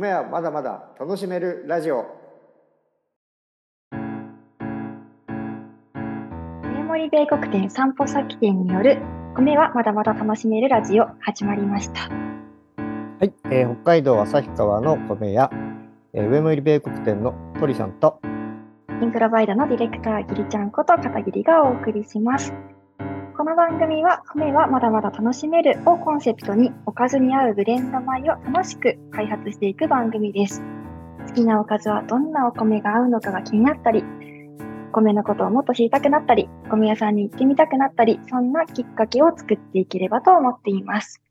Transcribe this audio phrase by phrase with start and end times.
[0.00, 2.06] 米はまだまだ楽しめるラジオ
[6.62, 8.96] メモリ米国店散歩先店による
[9.36, 12.08] 米はまだまだ楽しめるラジオ始まりました。
[12.08, 15.50] はい、えー北海道旭川の米屋、
[16.14, 18.22] えー上森米国店の鳥さんと
[19.02, 22.54] インプロバイダーのディレクターギリちゃんこと片桐がお送りします。
[23.40, 30.60] この番組は米はまだまだ楽しめるをコンセプトにおかずに合うブレンド米を楽しく開発していく番組です。
[31.26, 34.04] 好きなおかずはどんなお米が合うのかが気になったり、
[34.92, 41.22] 米のことをもっと知りたくなったり、米屋さんに行ってみたくなったり、そんなきっかけを作っていければと思っています。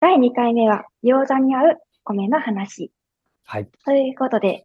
[0.00, 2.90] 第2回目は餃子に合う米の話。
[3.44, 4.64] はい、ということで、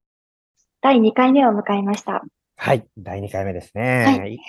[0.79, 2.23] 第2回目を迎えました。
[2.55, 4.39] はい、第2回目ですね。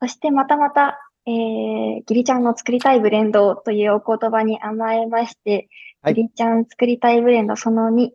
[0.00, 5.68] そしてまたまた、えー、ギリちゃんの作りたいブレンドというお言葉に甘えまして、
[6.02, 8.10] はいギリちゃん作りたいブレンドその2、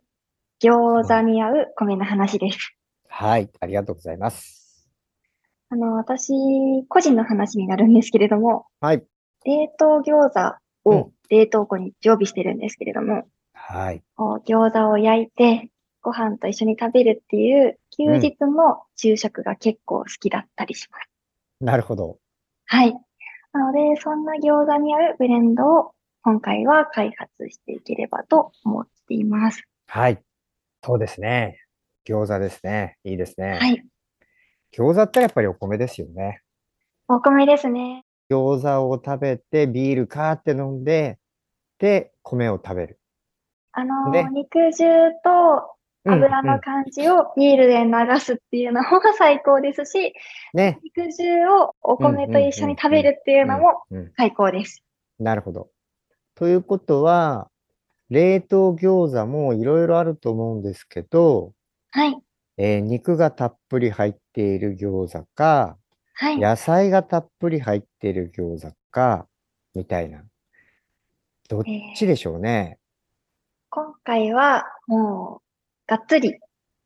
[0.62, 2.76] 餃子に合う米の話です。
[3.08, 4.88] はい、ありがとうございます。
[5.70, 6.32] あの、私、
[6.88, 9.02] 個人の話になるんですけれども、はい、
[9.44, 15.70] 冷凍餃子うんを冷凍庫に常備してるんですけれども、はい、こう餃子を焼いて、
[16.02, 21.08] ご飯と一緒に食べるっていう休日の昼食が結構好きだったりします。
[21.60, 22.18] なるほど。
[22.72, 22.94] はい。
[23.52, 25.90] なので、そんな餃子に合うブレンドを
[26.22, 29.64] 今回は開発していければと思っています。
[29.88, 30.22] はい、
[30.84, 31.58] そうですね。
[32.08, 32.96] 餃子ですね。
[33.02, 33.58] いいですね。
[33.60, 33.84] はい。
[34.72, 36.42] 餃子ってやっぱりお米ですよね。
[37.08, 38.04] お米ですね。
[38.30, 41.18] 餃子を食べてビールカーって飲んで、
[41.80, 43.00] で、米を食べる。
[43.72, 50.14] あの、ね肉汁とうん油の感じをビールで流すっていうのも最高ですし、
[50.54, 50.78] ね。
[50.82, 53.82] 肉汁をお米と一緒に食べるっていうのも
[54.16, 54.82] 最高です。
[55.18, 55.68] なるほど。
[56.34, 57.50] ということは、
[58.08, 61.52] 冷凍餃子もいろいろあると思うんですけど、
[61.90, 62.16] はい。
[62.56, 65.76] えー肉がたっぷり入っている餃子か、
[66.14, 66.38] はい。
[66.38, 69.26] 野菜がたっぷり入っている餃子か、
[69.74, 70.22] みたいな。
[71.48, 71.64] どっ
[71.96, 72.78] ちでしょうね。
[73.70, 75.49] 今回はもう、
[75.90, 76.38] がっつり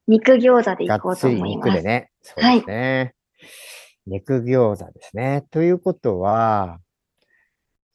[0.09, 1.69] 肉餃子でいがっこうとつり思います。
[1.69, 2.10] 肉でね。
[2.22, 3.15] そうですね。
[4.06, 5.44] 肉餃子ですね。
[5.50, 6.78] ということは、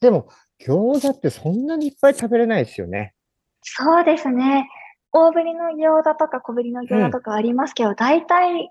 [0.02, 0.28] でも、
[0.62, 3.16] 餃子ってそんなにいっぱい食べれないですよね。
[3.64, 4.69] そうですね。
[5.12, 8.69] 大ぶりの餃子とか小ぶりの餃子とかありますけど、だいたい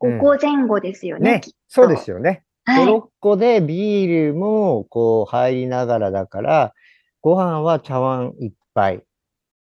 [0.00, 1.32] 5個前後ですよね。
[1.32, 2.44] ねきっとそうですよね。
[2.66, 2.84] はい。
[2.84, 6.74] 5、6個でビールもこう入りながらだから、
[7.22, 9.02] ご飯は茶碗一杯。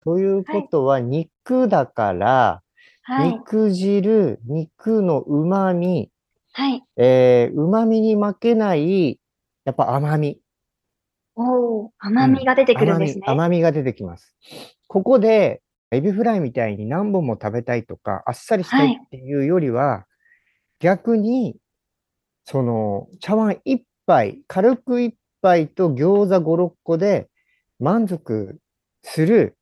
[0.02, 1.28] ということは、肉
[1.68, 2.62] だから、
[3.02, 3.32] はい。
[3.32, 6.10] 肉汁、肉の旨味、
[6.52, 6.82] はい。
[6.96, 9.18] えー、旨味に負けない、
[9.64, 10.40] やっぱ甘み。
[11.36, 13.24] おお、甘みが出てくるんですね。
[13.26, 14.34] 甘み、甘みが出てきます。
[14.86, 15.62] ここで、
[15.92, 20.06] エビフライみたいに何本も食べたいとか、あっさりしたいっていうよりは、
[20.78, 21.56] 逆に、
[22.44, 27.28] その、茶碗一杯、軽く一杯と餃子5、6個で
[27.78, 28.58] 満足
[29.02, 29.56] する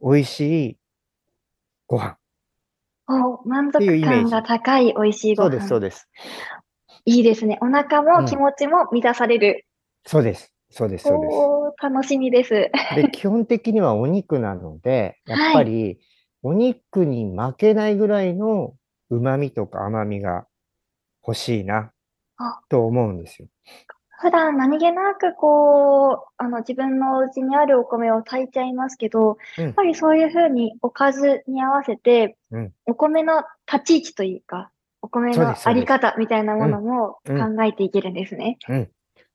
[0.00, 0.40] 美味し
[0.70, 0.76] い
[1.86, 2.16] ご飯。
[3.08, 5.46] おー満足感が高い美味しいご飯。
[5.46, 6.08] そうです、そうです。
[7.04, 7.58] いいですね。
[7.60, 9.64] お腹うんも気持ちも満たされる。
[10.04, 11.82] そうです、そうです、そうです。
[11.82, 12.50] 楽しみです。
[12.50, 12.70] で、
[13.12, 15.98] 基本的にはお肉なので、やっぱり
[16.42, 18.74] お肉に負けないぐらいの
[19.10, 20.46] 旨味とか甘みが
[21.26, 21.92] 欲しいな
[22.38, 23.48] あと思うんですよ。
[24.18, 34.70] 普段何気なくこう、あの自分のお家にあるお米を炊いちゃいますけど、うんやっぱりそういうふうにおかずに合わせて、うんお米の立ち位置というか、
[35.02, 38.58] お米のあり方みたいなものもうん考えていけるんですね。
[38.68, 38.90] うん。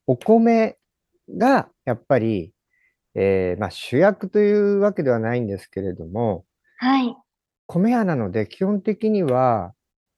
[0.08, 0.78] お米
[1.38, 2.54] がやっぱり、
[3.16, 6.46] えーまあ、主役というわけではないんですけれども、
[6.78, 7.16] はい。
[7.68, 9.74] 米屋なので基本的には、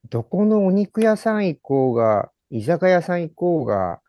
[0.10, 4.00] どこのお肉屋さん行こうが、居酒屋さん行こうが、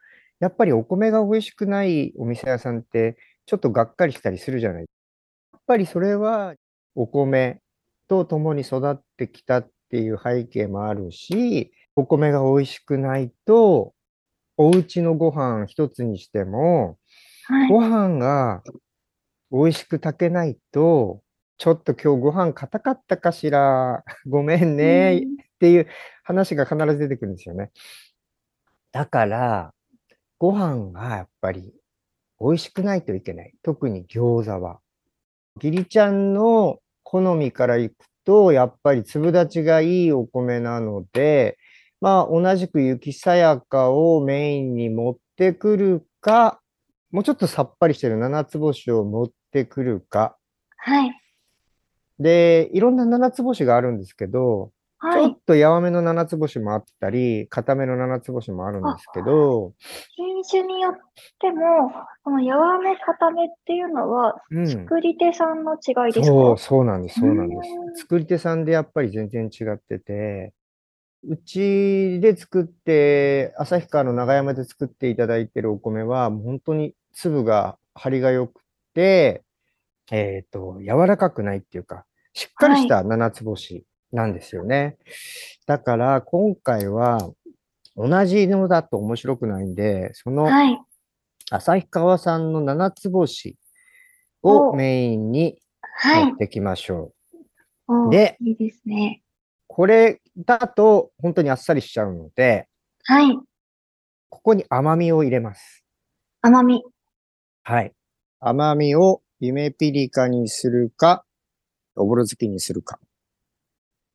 [0.41, 3.17] やっぱりお米が美味しくないお店屋さんって、
[3.47, 4.83] ちょっとがっかりしたりするじゃない。
[4.83, 6.55] やっぱりそれは、
[6.95, 7.61] お米
[8.09, 13.95] と共に育ってきたっていう背景もあるし、お米が美味しくないと、
[14.57, 16.99] お家のご飯一つにしても、
[17.47, 17.69] はい。
[17.69, 18.63] ご飯が
[19.51, 21.23] 美味しく炊けないと、
[21.59, 25.87] ちょっと今日ご飯硬かったかしら、 ごめんねうんっていう
[26.23, 27.71] 話が必ず出てくるんですよね。
[28.93, 29.75] だから、
[30.45, 31.73] ご飯がやっぱり
[32.39, 33.55] 美味しくないといけない。
[33.63, 34.81] 特に餃子は。
[35.59, 37.95] ギリちゃんの好みからいく
[38.27, 41.57] と、やっぱり粒立ちがいいお米なので、
[42.03, 46.61] まあ同じく雪さやかをメインに持ってくるか、
[47.11, 50.37] もうちょっとさっぱりしてる七つ星を持ってくるか、
[50.77, 51.21] はい。
[52.19, 54.73] で、いろんな七つ星があるんですけど、
[55.05, 55.39] はいちょっ。
[55.47, 59.75] と柔めの七つ星もあったり、固めの七つ星もあるんですけど、
[60.17, 60.95] 品種によっ
[61.39, 61.93] ても、
[62.23, 64.67] この柔め、固めっていうのは、うん。
[64.67, 66.37] 作り手さんの違いですか？
[66.37, 68.03] そう、そうなんです、そうなんでうーんす。
[68.03, 70.53] 作り手さんでやっぱり全然違ってて、
[71.27, 78.61] うちで作って、旭川の長山で作っていただいてるお米は、本当に粒が張りが良く
[78.93, 79.43] て、
[80.13, 82.05] えっと、柔らかくないっていうか、
[82.35, 84.99] しっかりした七つ星なんですよね。
[85.67, 87.31] だから、今回は、
[87.97, 90.79] 同じのだと面白くないんで、そのはい。
[91.51, 93.59] 旭川産の七つ星
[94.43, 96.37] をおメインにはい持っ。
[96.37, 97.13] てきましょ
[97.89, 98.07] う。
[98.07, 99.23] おでいいですね。
[99.67, 102.69] これだと本当にあっさりしちゃうので、
[103.05, 103.37] はい。
[104.31, 105.85] ここに甘みを入れます。
[106.41, 106.83] 甘み。
[107.63, 107.93] はい。
[108.41, 111.25] 甘みを夢ピリカにするか、
[111.97, 112.99] おぼろ月にするか。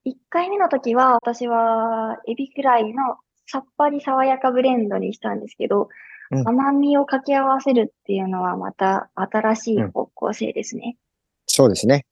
[0.06, 3.18] 1回目の時は、私は、エビくらいの
[3.51, 5.90] さっぱり爽やかブレンドにしたんですけど、
[6.31, 10.96] うん甘みを掛け合わせるっていうのはまた新しい方向性ですね。
[11.48, 12.06] そうですね。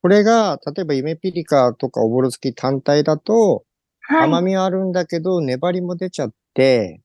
[0.00, 3.64] これが、例えば夢ピリカとかおぼろ月単体だと、
[4.00, 4.24] はい。
[4.24, 7.02] 甘みはあるんだけど、粘りも出ちゃって、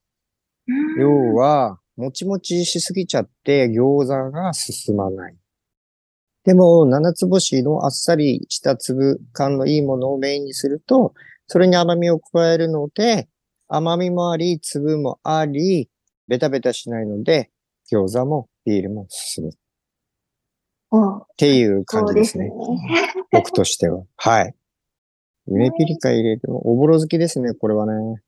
[0.98, 5.36] 要は、もちもちしすぎちゃって餃子が進まない。
[6.46, 11.14] でも、七つ星のあっさりした粒感のいいものをメインにすると、
[11.48, 13.28] それに甘みを加えるので、
[13.76, 15.90] 甘みもあり、粒もあり、
[16.28, 17.50] ベタベタしないので、
[17.92, 19.50] 餃子もビールも進む。
[19.50, 19.54] っ
[20.92, 23.26] おていう感そうですねじですね。。
[23.32, 24.04] 僕としては。
[24.18, 24.54] はい。
[25.48, 28.22] 梅ピリカ入れるの、おぼろ好きですね、これはね。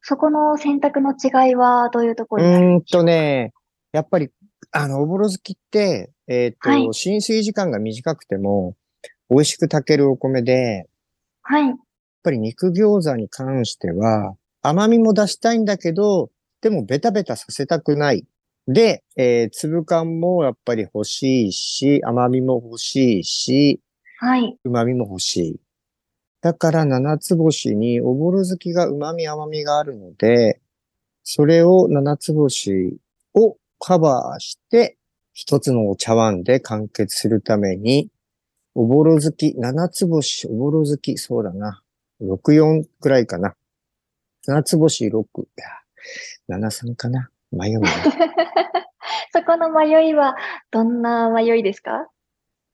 [0.00, 3.52] そこの選択の違いはどういうとこうろにあるーんとね、
[3.92, 4.30] やっぱり、
[4.72, 8.74] あの、おぼろ好きって、えっ、と、はい浸水時間が短くても、
[9.30, 10.86] 美味しく炊けるお米で、やっ
[11.42, 11.74] はい。
[12.24, 14.34] ぱり肉餃子に関しては、
[14.68, 16.30] 甘みも出したいんだけど、
[16.60, 18.26] でもベタベタさせたくない。
[18.66, 23.80] で、えー粒感もやっぱり欲しいし、甘みも欲しいし、
[24.18, 24.58] はい。
[24.64, 25.60] 旨味も欲しい。
[26.40, 30.60] だから七つ星におぼろ月が旨味甘みがあるので、
[31.22, 32.98] それを七つ星
[33.34, 34.96] をカバーして、
[35.32, 38.08] 一つのお茶碗で完結するために、
[38.74, 41.82] おぼろ月、七つ星、おぼろ月、そうだな。
[42.20, 43.54] 六四くらいかな。
[44.46, 45.66] 七つ星六、いや、
[46.48, 47.30] 七三かな。
[47.52, 47.88] 迷うな。
[49.32, 50.36] そこの迷いは
[50.70, 52.08] どんな迷いですか？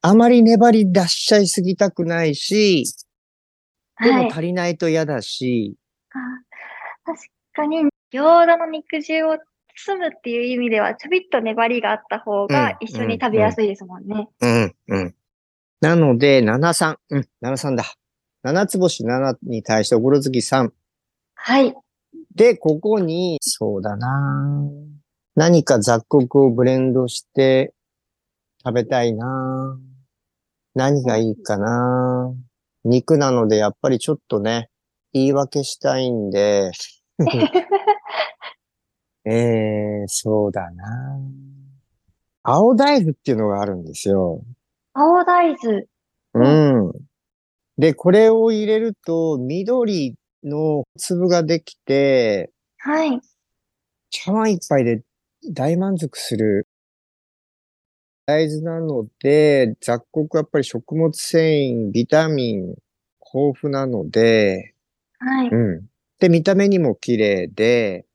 [0.02, 2.84] あまり粘り出しちゃいすぎたくないし、
[4.02, 4.24] ではい。
[4.24, 5.76] も足りないと嫌だし、
[6.10, 6.18] あ
[7.04, 7.20] 確
[7.54, 9.38] かに、餃子の肉汁を
[9.86, 14.28] 包むっていう意味では、ちょびっと粘りがあった方うんが一緒に食べやすいですもんね。
[14.40, 15.14] うん、うん。
[15.80, 16.96] なので、73。
[17.10, 17.84] うん、73だ。
[18.42, 20.70] 七つ星7に対しておぼろ月3。
[21.44, 21.74] はい。
[22.36, 24.62] で、ここに、そうだな
[25.34, 27.74] 何か雑穀をブレンドして
[28.64, 29.76] 食べたいな
[30.76, 32.32] 何がいいかな
[32.84, 34.68] 肉なので、やっぱりちょっとね、
[35.12, 36.70] 言い訳したいんで、
[39.26, 41.18] えー、そうだな
[42.44, 44.44] 青大豆っていうのがあるんですよ。
[44.94, 45.86] 青大豆。
[46.34, 46.92] うん。
[47.78, 53.20] で、これを入れると、緑の粒ができて、はい。
[54.10, 55.02] 茶碗一杯で
[55.50, 56.66] 大満足する
[58.26, 62.60] 大豆なので、雑穀やっぱり食物繊維、ビタミン
[63.34, 64.74] 豊富なので、
[65.18, 65.48] はい。
[65.48, 65.86] うん。
[66.20, 68.06] で、見た目にも綺麗で、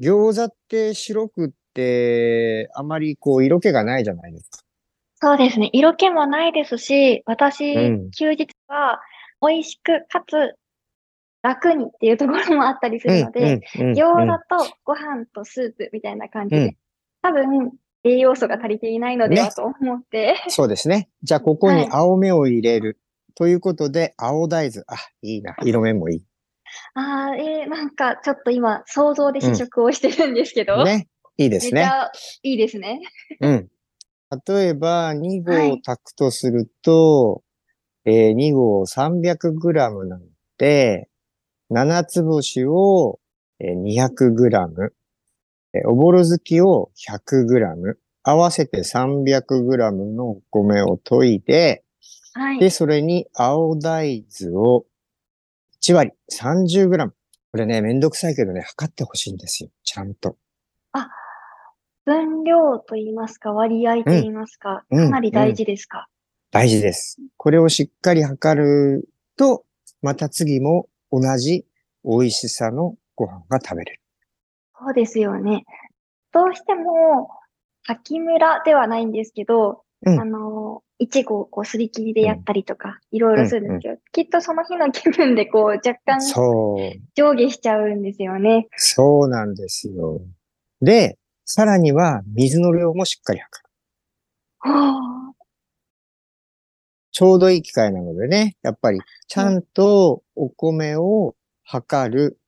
[0.00, 4.58] 餃子って白くって、あまりこう色気がないじゃないですか。
[5.20, 5.70] そうですね。
[5.72, 9.00] 色気もないですし、私、うん休日は
[9.40, 10.54] 美味しくかつ
[11.46, 16.76] 楽にっていうところもあったりするので、うん、うん、餃うん子とご飯とスープみたいな感じでうん、
[17.22, 17.72] 多分
[18.04, 21.08] 栄養素が足りていないのではねと思って、そうですね。
[21.22, 23.00] じゃあ、ここにはい青目を入れる。
[23.36, 24.82] ということで、青大豆。
[24.86, 25.54] あ、いいな。
[25.62, 26.22] 色目もい
[26.94, 30.84] あー、えー、なんかちょっと今想像で試食をしてるんですけど、い。
[30.84, 31.08] ね。
[31.36, 31.82] いいですね。
[31.82, 32.10] めちゃ
[32.42, 33.00] いいですね。
[33.40, 33.68] うん。
[34.46, 37.42] 例えば、2はい合炊くとすると、
[38.04, 40.20] えー2合 300g なの
[40.58, 41.08] で、
[41.70, 43.18] 七つ星を
[43.58, 44.90] えー 200g、
[45.74, 51.82] えーおぼろ月を 100g、合わせて 300g のお米を研いで、
[52.32, 52.58] はい。
[52.58, 54.84] で、それに青大豆を
[55.82, 57.10] 1割、30g。
[57.52, 59.70] これね、めんどくさいけどね、測ってほしいんですよ。
[59.84, 60.36] ちゃんと。
[62.04, 66.06] 分量と言いますか、割合と言いますか、うんかなり大事ですか？
[66.52, 67.18] 大事です。
[67.36, 69.64] これをしっかり測ると、
[70.02, 71.66] また次も同じ
[72.04, 74.00] 美味しさのご飯が食べれる。
[74.78, 75.64] そうですよね。
[76.32, 77.30] どうしても、
[77.86, 87.00] 滝村ではないんですけど、うんあの、いちごをこう、すり切りでやったりとか、いろいろするんですけど、きっとその日の気分でこう、若干そう。
[87.14, 88.68] 上下しちゃうんですよね。
[88.76, 90.20] そうなんですよ。
[90.80, 93.70] で、さらには水の量もしっかり測る。
[94.58, 95.15] は
[97.16, 102.38] ちょうどいい機会なのでね、やっぱりちゃんとお米を測る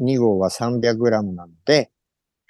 [0.00, 1.90] 2合は 300g なので、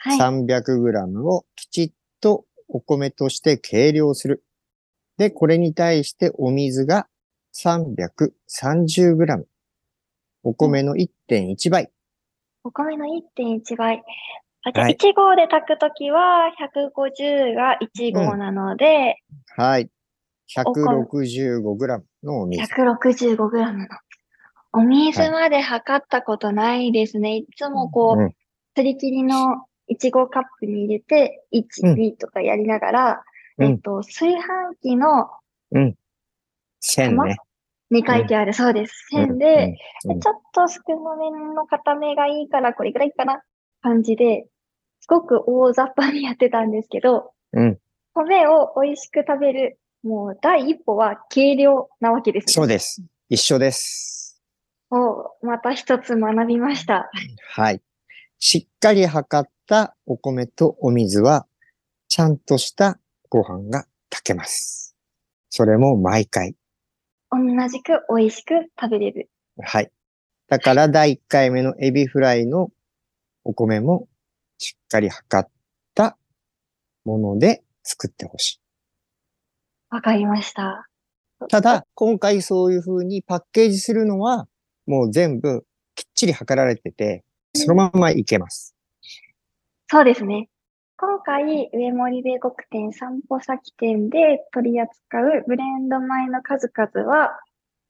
[0.05, 0.19] あ、はい。
[0.21, 4.45] 300g をきちっとお米として計量する。
[5.19, 7.09] で、これに対してお水が
[7.53, 9.43] 330g。
[10.45, 11.91] お米の1.1倍。
[12.63, 14.05] お米の1.1倍。
[14.63, 19.17] あ、じゃあ、はい1合で炊くときは、150が1合なので、
[19.57, 19.91] はい。
[20.57, 22.63] 165g のお水。
[22.63, 23.87] 165グラムの。
[24.73, 27.37] お水まで測ったことないですね。
[27.37, 28.31] いつもこう、うん。
[28.77, 31.95] すり切りのいちごカップに入れて、1、うん。
[31.95, 33.23] 2とかやりながら、
[33.59, 33.67] うん。
[33.67, 35.29] えっと、炊飯器の
[36.81, 37.37] 線ね。
[37.91, 39.09] に書いてある、そうです。
[39.11, 40.21] 線でちょっ
[40.55, 43.43] と少なめの固めがいいから、これぐらいかな
[43.83, 44.47] 感じで、
[45.01, 47.79] すごく大雑把にやってたんですけど、うん。
[48.15, 52.53] 米を美味しく食べる、もう第一歩は計量なわけですね。
[52.53, 53.03] そうです。
[53.29, 54.41] 一緒です。
[54.91, 57.11] をまた一つ学びました。
[57.53, 57.83] はい。
[58.39, 61.47] しっかり測ったお米とお水は、
[62.09, 64.97] ちゃんとしたご飯が炊けます。
[65.51, 66.57] それも毎回。
[67.31, 67.39] 同
[67.69, 69.31] じく美味しく食べれる。
[69.63, 69.91] はい。
[70.49, 72.71] だから第1回目のエビフライの
[73.45, 74.09] お米も
[74.59, 75.51] しっかり測っ
[75.95, 76.17] た
[77.05, 78.61] もので作ってほしい。
[79.91, 80.89] わかりました。
[81.49, 84.47] ただ、今回そういう風にパッケージするのは、
[84.87, 88.75] もう全部きっちり測られてて、そのままいけます。
[89.89, 90.49] そうですね。
[90.97, 97.41] 今回、上森米国店散歩先店で取り扱うブレンド米の数々は、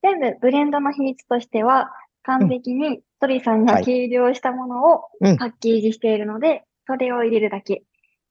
[0.03, 1.91] 全部ブレンドの比率としては、
[2.23, 7.83] 完璧に鳥さんがはい計量したものをうんパッケージしているので、それを入れるだけ。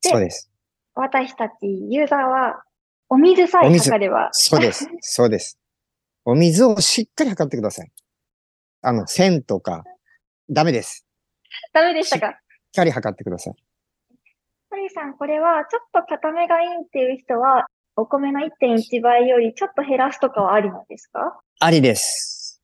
[0.02, 0.50] でそうです。
[0.96, 2.64] 私たちユーザーは、
[3.10, 4.88] お水さえ測れば、そうです。
[5.02, 5.58] そうです。
[6.26, 7.92] お水をしっかり測ってください。
[8.82, 9.84] あの、線とか、
[10.50, 11.06] ダメです。
[11.74, 12.28] ダメでしたか？
[12.28, 12.36] しっ
[12.76, 13.56] かり測ってください。
[14.70, 21.40] 鳥さん、これはちょっと固めがいいっていう人は、お米の1.1倍よりちょっと減らすとかはありなんですか？
[21.60, 22.62] ありです。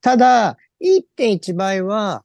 [0.00, 2.24] ただ、1.1倍は、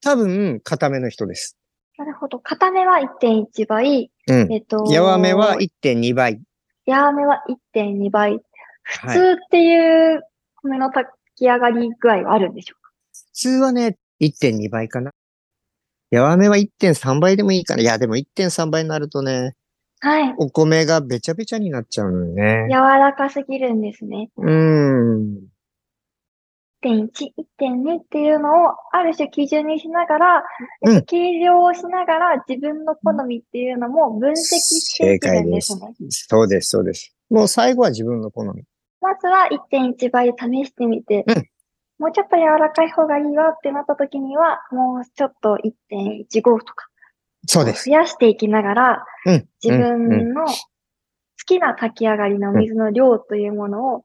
[0.00, 1.58] 多分、固めの人です。
[1.98, 2.38] なるほど。
[2.38, 4.10] 固めは1.1倍。
[4.28, 4.52] うん。
[4.52, 6.40] えっと、やわめは1.2倍。
[6.86, 8.40] やわめは1.2倍。
[8.82, 9.18] 普はい。
[9.18, 10.22] 通っていう
[10.62, 15.12] 米の炊き上がり具合はあるんでしょう普通はね、1.2倍かな。
[16.10, 17.82] やわめは1.3倍でもいいかな。
[17.82, 19.54] いや、でも1.3倍になるとね、
[20.00, 20.34] かはい。
[20.38, 22.66] お米がべちゃべちゃになっちゃうのよね。
[22.68, 24.30] 柔らかすぎるんですね。
[24.36, 25.51] うーん。
[26.82, 27.08] 1.1、
[27.60, 30.44] 1.2っていうのをある種基準にしながら、
[30.82, 35.94] うんえっと計量をしながら自分の好みっていうのも分析していけるんですね。
[36.10, 37.14] そうです、そうです。
[37.30, 38.64] もう最後は自分の好み。
[39.00, 41.46] まずは1.1倍で試してみて、うん
[41.98, 45.56] もうちょっと柔らかい方がいいわってなった時には、もうちょっと
[45.92, 46.88] 1.15とか
[47.46, 47.88] そうです。
[47.88, 49.48] 増やしていきながら、うん。
[49.62, 50.54] 自分の好
[51.46, 54.04] きな炊き上がりの水の量というものを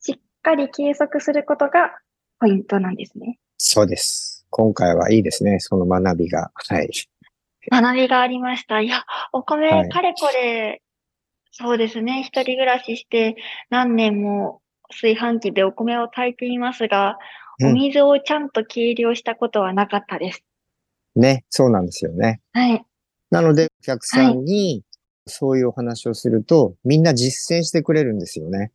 [0.00, 1.98] しっかり計測することが
[2.40, 3.38] ポイントなんですね。
[3.58, 4.46] そうです。
[4.50, 5.60] 今回はいいですね。
[5.60, 6.50] その学びが。
[6.54, 6.90] はい。
[7.70, 8.80] 学びがありました。
[8.80, 10.82] いや、お米、はいかれこれ、
[11.50, 12.22] そうですね。
[12.22, 13.36] 一人暮らしして
[13.68, 20.44] 何年も炊飯器でお米を炊いていますが、うんお水をちゃんと計量したことはなかったです。
[21.16, 21.44] ね。
[21.50, 22.40] そうなんですよね。
[22.52, 22.84] はい。
[23.32, 24.84] なので、お客さんに
[25.26, 28.70] そういうお話をすると、みんな実践してくれるんですよね。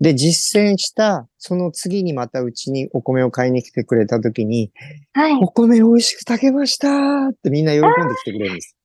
[0.00, 4.70] で、実践した、その次にまたうちにお米を買いに来てくれた時に、
[5.12, 5.34] はい。
[5.42, 7.88] お米美味しく炊けましたってみんな喜んで
[8.22, 8.76] きてくれるんです。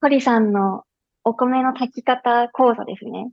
[0.00, 0.84] 堀さんの
[1.24, 3.30] お米の炊き方講座ですね。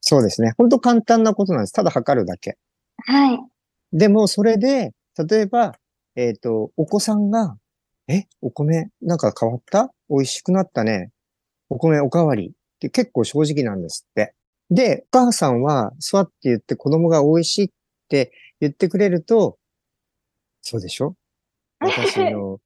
[0.00, 0.52] そうですね。
[0.56, 1.72] ほんと簡単なことなんです。
[1.72, 2.56] ただ測るだけ。
[3.06, 3.38] はい。
[3.92, 4.92] でも、それで、
[5.28, 5.74] 例えば、
[6.16, 7.56] えっ、と、お子さんが、
[8.08, 9.90] え、お米なんか変わった？
[10.10, 11.10] 美味しくなったね。
[11.70, 14.34] お米おかわりって結構正直なんですって。
[14.70, 17.70] で、お母さんは、そうやって言って子供が美味しいっ
[18.08, 19.58] て言ってくれると、
[20.62, 21.14] そうでしょ？
[21.80, 22.60] 私の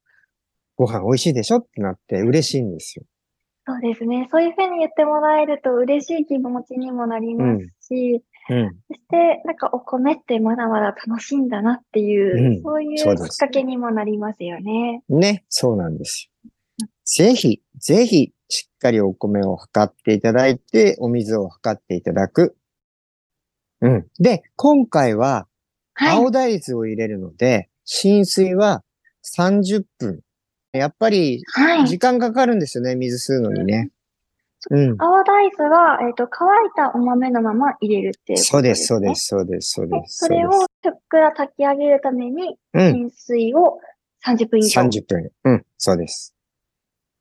[0.76, 3.04] ご飯美味しいでしょってなって嬉しいんですよ。
[3.66, 4.28] そうですね。
[4.30, 8.76] そういうふうに言ってもらえると嬉しい気持ちにもなりますし、うん。
[8.88, 15.02] そして、なんかお米ってまだまだ楽しいんだなっていう、うんそういうきっかけにもなりますよね。
[15.10, 16.30] ね、そうなんです
[16.80, 16.88] よ。
[17.04, 22.56] ぜひ、ぜひ、しっかりお米を測っていただいて、お水を測っていただく。
[23.80, 24.06] うん。
[24.18, 25.46] で、今回は、
[25.94, 26.16] はい。
[26.16, 28.82] 青大豆を入れるので、浸水は
[29.36, 30.20] 30分。
[30.72, 31.86] やっぱり、はい。
[31.86, 33.90] 時間かかるんですよね、水吸うのにね。
[34.70, 34.96] うん。
[34.98, 40.16] 青大豆は、えっ、と、乾いたお豆のまま入れるっていうことそうです、そうねです、そうです、そうでです。
[40.26, 42.56] それをふっくら炊き上げるために。
[42.74, 43.78] 浸水を
[44.26, 44.82] 30分以上。
[44.82, 45.30] 30分。
[45.44, 46.34] うん、そうです。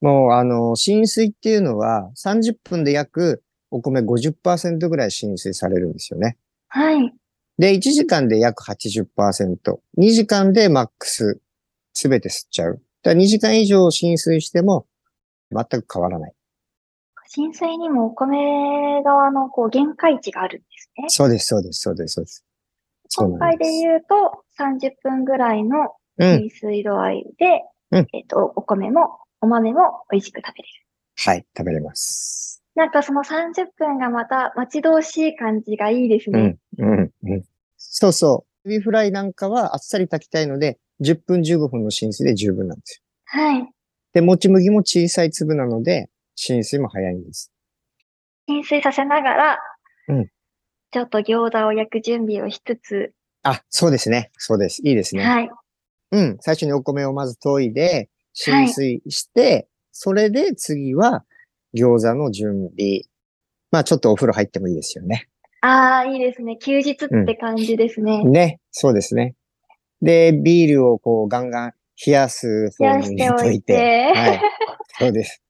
[0.02, 6.38] もう、あの、浸水っていうのは、30分で約お米50%ぐらい浸水されるんですよね。
[6.68, 7.14] はい。
[7.58, 9.80] で、1時間で約80%。
[9.98, 11.42] 2時間でマックス、
[11.94, 12.82] すべて吸っちゃう。
[13.04, 14.86] だから2時間以上浸水しても、
[15.52, 16.34] 全く変わらない。
[17.30, 21.06] 浸水にもお米側のこう限界値があるんですね。
[21.10, 22.46] そうです、そうです、そうです、そうです。
[23.18, 23.66] 今回で。
[23.66, 30.86] 言うと、30分ぐらいのうん、浸水度合いで、うんえっ、と、お米もお豆も美味しく食べれる。
[31.16, 32.64] はい、食べれます。
[32.76, 36.58] なんかその30分がまた待ち遠しい感じがいいですね。
[36.78, 37.44] うん、うん、うん。
[37.78, 38.70] そうそう。
[38.70, 43.04] エビフライなんかはあっさり炊きたいので、10分15分の浸水で十分なんですよ。
[43.26, 43.70] はい。
[44.14, 47.52] で、もち麦も小さい粒なので、浸水も早いんです。
[48.48, 49.60] 浸水させながら、
[50.10, 50.30] うん
[50.92, 53.14] ちょっと餃子を焼く準備をしつつ、
[53.44, 54.32] あ、そうですね。
[54.38, 54.82] そうです。
[54.84, 55.24] いいですね。
[55.24, 55.50] はい。
[56.12, 56.38] うん。
[56.42, 61.26] 最初にお米をまず研いで、浸水して、それで次は
[61.76, 63.02] 餃子の準備。
[63.72, 65.28] まあちょっとお風呂入ってもいいですよね。
[65.62, 66.58] ああ、いいですね。
[66.58, 68.24] 休日って感じですね。
[68.24, 68.60] ね。
[68.70, 69.34] そうですね。
[70.04, 71.74] で、ビールをこうガンガン
[72.06, 74.14] 冷やす冷方に入やしておれといて。
[74.14, 74.42] はい。
[75.00, 75.42] そうです。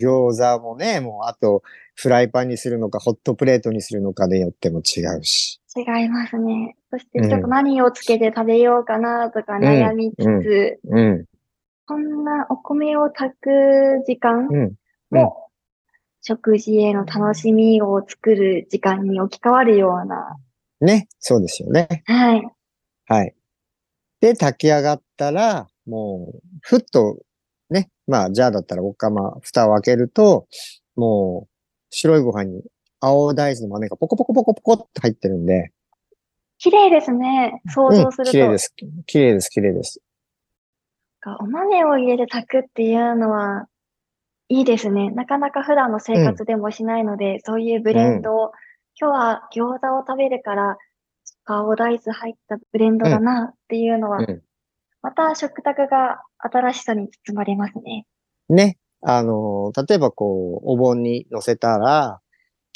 [0.00, 1.62] 餃子もね、もうあと
[1.94, 5.60] フライパンにするのかホットプレートにするのかでよっても違うし。
[5.76, 6.76] 違いますね。
[6.90, 11.24] そしてうんちょっと何をつけて食べようかなとか悩みつつ、うんうん。
[11.88, 13.50] こんなお米を炊く
[14.06, 14.56] 時間うん。
[14.56, 14.74] うん
[15.10, 15.48] も、
[16.20, 20.36] 食事への楽しみを作る時間に置き換わるような、
[20.82, 21.08] ね。
[21.18, 22.02] そうですよね。
[22.04, 22.46] はい。
[23.06, 23.34] はい。
[24.20, 27.16] で、炊き上がったら、もう、ふっと、
[27.70, 27.88] ね。
[28.06, 30.46] まあ、じゃあだったらお釜、蓋を開けると、
[30.94, 31.48] もう、
[31.88, 32.62] 白いご飯に
[33.00, 35.72] 青大豆の豆がポコポコポコポコって入ってるんで、
[36.58, 37.62] 綺麗ですね。
[37.72, 38.30] 想うん像すると。
[38.32, 38.74] 綺麗です。
[39.06, 40.02] 綺麗です、綺麗です。
[41.40, 43.66] お豆を入れて炊くっていうのは、
[44.48, 45.10] いいですね。
[45.10, 48.52] なかなか普段の生活でもしないので、そういうブレンドを、
[49.00, 50.76] 今日は餃子を食べるから、
[51.44, 54.42] 青大豆入ったブレンドだなっていうのは、うん
[55.02, 58.06] また食卓が新しさに包まれますね。
[58.48, 58.78] ね。
[59.00, 62.20] あの、例えばこう、お盆に乗せたら、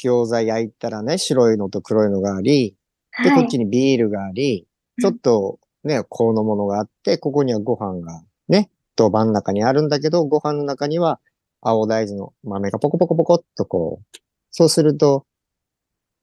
[0.01, 2.75] 餃子焼いたらね、白いのと黒いのがあり、
[3.23, 3.41] で、はい。
[3.41, 4.67] こっちにビールがあり、
[5.01, 11.19] ちょっとね、このものがあって、ここにはご飯がね、と真ん中にあるんだけど、ご飯の中には
[11.61, 14.17] 青大豆の豆がポコポコポコっとこう、
[14.51, 15.25] そうすると、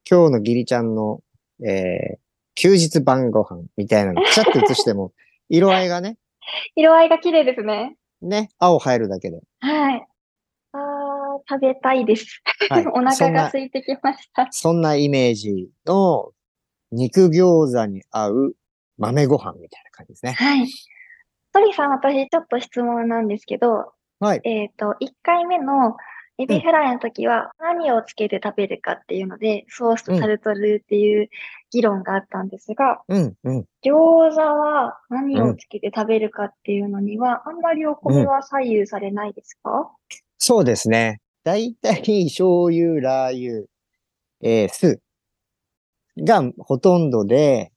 [0.09, 1.21] 今日のギリちゃんの、
[1.65, 2.19] えー、
[2.55, 5.13] 休日晩ご飯みたいなの、ちゃっと映しても、
[5.49, 6.17] 色合いがね、
[6.75, 7.97] 色合いが綺麗ですね。
[8.23, 9.41] ね、青入るだけで。
[9.61, 10.07] はい。
[10.73, 10.81] あー、
[11.49, 12.43] 食べたいです。
[12.69, 12.87] はい。
[12.93, 14.49] お腹が空いてきました。
[14.51, 16.33] そんなイメージの
[16.93, 18.57] 肉餃子に合う
[18.99, 20.33] 豆ご飯みたいな感じですね。
[20.33, 20.69] はい。
[21.53, 24.41] 鳥さん、私ちょっと質問なんですけど、はい。
[24.45, 25.97] えっ、と、1回目の
[26.39, 31.29] エビフライの時は何をつけて食べるかっていうので、ソースとタルトルっていう
[31.71, 33.59] 議論があったんですが、うん、うん。
[33.85, 39.91] 餃子は何をつけて食べるかっていうのには、あんまりお米は左右されないですか、
[40.39, 41.21] そうですね。
[41.45, 43.67] だいたい醤油、ラー油、
[44.43, 45.01] えー、酢
[46.19, 47.71] がほとんどで、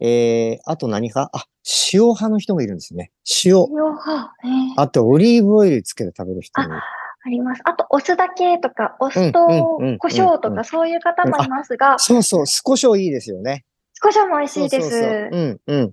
[0.00, 1.30] えー、あと何か？
[1.32, 1.46] あ、
[1.92, 3.10] 塩派の人もいるんですね。
[3.44, 3.56] 塩。
[3.56, 6.76] 塩派、えーあと、オリーブオイルつけて食べる人もいる。
[6.76, 7.62] あります。
[7.64, 13.64] あと、お酢だけとか、お酢と胡椒とうんか、そういう方もいますが、そうそう、少しいいですよね。
[14.00, 14.88] 胡椒も美味しいです。
[14.88, 15.92] そうそうそううん、うん。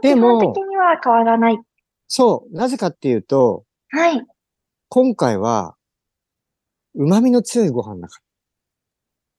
[0.00, 1.58] 基でも本的には変わらない。
[2.08, 2.56] そう。
[2.56, 4.26] なぜかっていうと、はい。
[4.88, 5.76] 今回は、
[6.94, 8.18] 旨味の強いご飯だか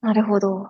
[0.02, 0.10] ら。
[0.10, 0.70] なるほど。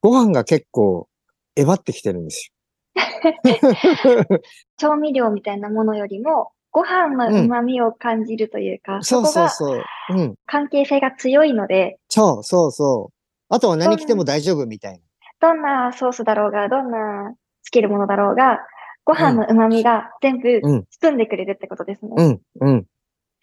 [0.00, 1.08] ご飯が結構、
[1.56, 2.54] えばってきてるんですよ。
[4.76, 9.84] 調味料みたいなものよりも、ご飯の旨味を感じるというか、そうこがそうそう。
[10.10, 10.34] うん。
[10.46, 13.54] 関係性が強いので、そうそうそう。
[13.54, 14.98] あとは何着ても大丈夫みたいな。
[15.40, 18.60] どんなソースだろうが、どんなつけるものだろうが、
[19.04, 22.12] ご飯の旨味が全部うん包んでくれるってことですね。
[22.16, 22.86] うん、うん。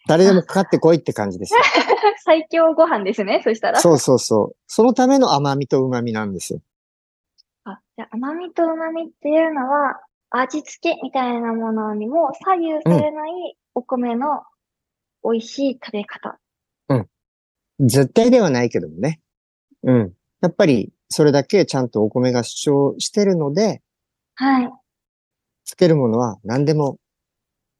[0.08, 1.60] 誰でもかかってこいって感じですよ。
[2.24, 3.78] 最強ご飯ですね、そしたら。
[3.78, 4.56] そうそうそう。
[4.66, 6.60] そのための甘みと旨みなんですよ。
[8.10, 13.32] 甘みと旨みっていうのは、味付けみたいなものにも左右されない
[13.74, 14.42] お米の
[15.24, 16.38] 美味しい食べ方。
[17.80, 19.20] 絶対ではないけどもね。
[19.82, 20.12] うん。
[20.42, 23.80] やっぱり、それだけちゃんとお米が主張してるので、
[24.34, 24.70] はい。
[25.64, 26.98] つけるものは何でも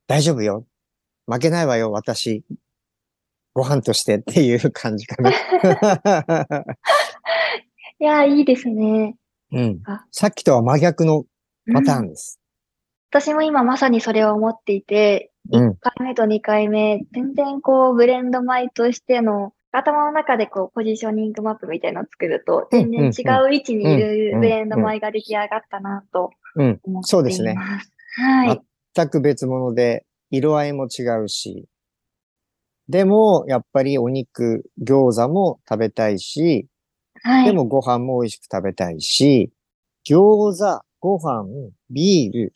[0.06, 0.66] 大丈夫よ。
[1.26, 2.44] 負けないわよ、私。
[3.52, 5.30] ご飯としてっていう感じかな。
[8.00, 9.16] いや、いいですね。
[9.52, 10.04] うんあ。
[10.10, 11.24] さっきとは真逆の
[11.72, 12.40] パターンです。
[13.10, 15.70] 私も今まさにそれを思っていて、うん。
[15.70, 26.64] 1回目と2回目、全然こう、ブレンド米としての、頭の中でこう、ポジショニングマップみたいなのを作ると、うん全然違う位置にいるうんブレンド米が出来上がったなとうん。
[26.64, 27.10] 思っています。
[27.10, 27.56] そうですね
[28.16, 28.60] はい。
[28.94, 31.66] 全く別物で、色合いも違うし。
[32.88, 36.66] でも、やっぱりお肉、餃子も食べたいし、
[37.22, 37.44] はい。
[37.46, 39.52] でもご飯も美味しく食べたいし、
[40.06, 41.44] 餃子、ご飯、
[41.90, 42.52] ビール、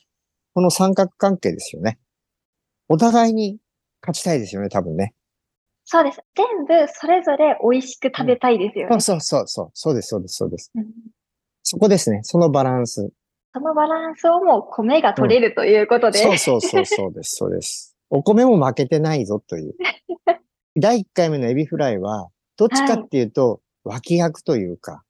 [0.55, 1.98] この三角関係ですよね。
[2.88, 3.59] お互いに
[4.03, 5.14] 勝ちたいですよね、多分ね。
[5.85, 6.20] そうです。
[6.35, 8.92] 全部それぞれ美味しく食べたいですよね。
[8.92, 9.70] そうそうそうそう。
[9.74, 10.70] そうです、そうです、そうです。
[10.74, 10.85] うん
[11.64, 12.20] そこですね。
[12.22, 13.11] そのバランス。
[13.55, 16.18] そのバランスをもう米が取れるということで。
[16.18, 17.96] そうそうそう、そうです、そうです。
[18.11, 19.74] お米も負けてないぞという。
[20.79, 25.05] 第1回目のエビフライは、どっちかっていうと、脇役というか、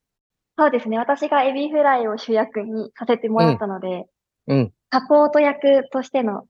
[0.57, 0.99] そうですね。
[0.99, 4.07] 私がエビフライを主役にさせてもらったので、
[4.47, 4.73] うん。
[4.93, 6.45] サポート役としての、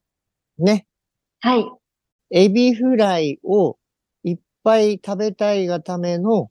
[0.58, 0.86] ね。
[1.40, 1.64] はい。
[2.30, 3.78] エビフライを
[4.22, 6.50] いっぱい食べたいがための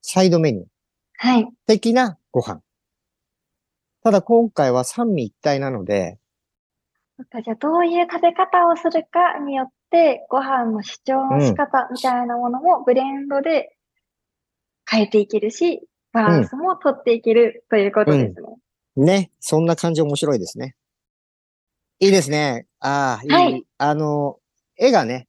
[0.00, 0.66] サイドメニュー
[1.18, 1.48] はい。
[1.66, 2.62] 的なご飯。
[4.02, 6.18] ただ今回は三味一体なので、
[7.18, 13.76] そっかじゃあどういう食べ方をするかによって、ご飯の主張の仕方みたいなものもブレンドで
[14.90, 19.04] 変えていけるし、バランスも取っていけるということですね。
[19.04, 19.30] ね。
[19.40, 20.74] そんな感じ面白いですね。
[22.00, 22.66] いいですね。
[22.80, 23.30] ああ、いい。
[23.30, 24.38] はいあの、
[24.76, 25.28] 絵がね、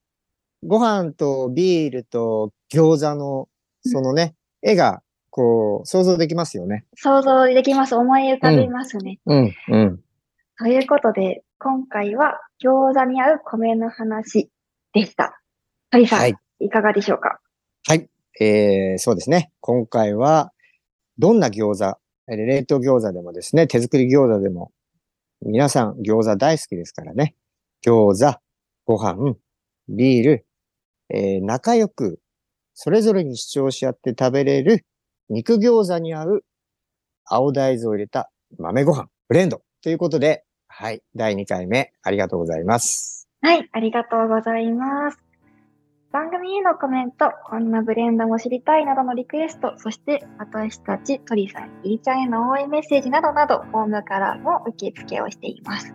[0.65, 3.50] ご飯とビールと餃子の、
[3.82, 6.86] そのね、絵が、こう、想像できますよね。
[6.95, 7.95] 想像できます。
[7.95, 9.19] 思い浮かびますね。
[9.26, 10.04] うん、うん。
[10.58, 14.50] ということで、今回は餃子に合う米の話
[14.93, 15.39] でした。
[15.91, 17.39] 鳥さん、はいい、かがでしょうか？
[17.88, 18.10] はい。
[18.39, 19.52] えー、そうですね。
[19.60, 20.52] 今回は、
[21.17, 21.97] どんな餃子、
[22.28, 24.71] 冷凍餃子でもですね、手作り餃子でも、
[25.41, 27.36] 皆さん餃子大好きですからね。
[27.86, 28.39] 餃子、
[28.86, 29.36] ご飯、
[29.89, 30.45] ビール、
[31.10, 32.19] えー仲良く、
[32.73, 34.86] それぞれに主張し合って食べれる
[35.28, 36.45] 肉餃子に合う
[37.25, 39.62] 青大豆を入れた豆ご飯、ブレンド。
[39.82, 41.02] ということで、はい。
[41.15, 43.28] 第2回目、ありがとうございます。
[43.41, 45.29] はい、ありがとうございます。
[46.12, 55.93] 番組へのコメント、こんなブレンドも知りたいなどのリクエスト、そして私たち鳥さん、いりちゃんへの応援メッセージなどなど、フォームからも受付をしています。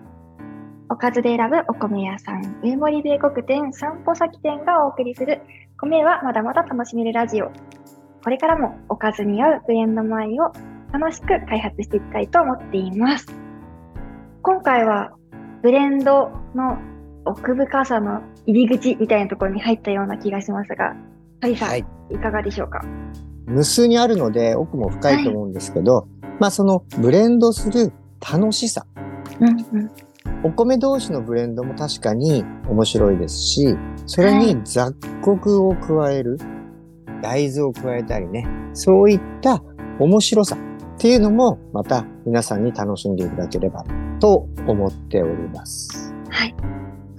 [0.88, 5.40] おかずで選ぶお米屋さん、上森米国店散歩先店がお送りする、
[5.79, 7.50] 米はまだまだ楽しめるラジオ。
[8.22, 10.53] これからもおかずに合うブレンド米を
[10.92, 13.27] 楽しく開発していきたいと思っています。
[14.42, 15.11] 今回は
[15.61, 16.79] ブレンドの
[17.24, 20.94] 奥深さの入り口みたいなところに入ったような気がしますが、
[21.40, 22.85] ハリさん、はいい、かがでしょうか？
[23.46, 26.09] 無数にあるので奥も深いと思うんですけど、
[26.40, 28.87] まあそのブレンドする楽しさ。
[29.40, 29.90] うんうん。
[30.42, 33.76] お米同士のブレンドも確かに面白いですし、
[34.07, 36.38] それに雑穀を加える、
[37.22, 39.62] 大豆を加えたりね、そういった
[39.98, 43.85] 面白さっていうのもまた皆さんに楽しんでいただければ
[44.20, 46.14] と思っております。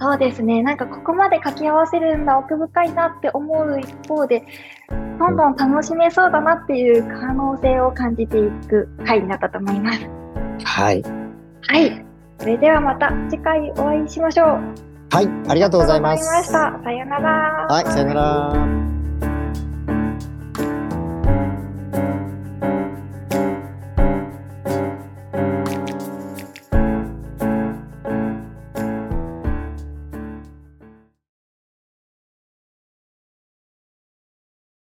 [0.00, 0.62] そうですね。
[0.62, 4.42] なんかここまで掛け合わせるんだ、奥深いなって思う一方で、
[5.18, 10.06] どんどん楽しめそうだなっていう可能性を感じていく回になったと思います。
[10.64, 11.02] はい。
[11.68, 12.04] はい。
[12.38, 14.46] それではまた次回お会いしましょう。
[15.10, 16.50] はい、ありがとうございます。
[16.50, 17.66] さようなら。
[17.68, 18.95] はい、さよなら。